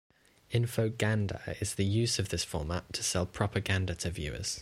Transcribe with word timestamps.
Infoganda 0.51 1.61
is 1.61 1.75
the 1.75 1.85
use 1.85 2.17
of 2.17 2.29
this 2.29 2.43
format 2.43 2.91
to 2.93 3.03
sell 3.03 3.27
propaganda 3.27 3.93
to 3.93 4.07
the 4.07 4.11
viewers. 4.11 4.59